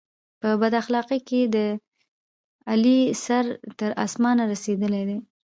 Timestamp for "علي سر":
2.71-3.45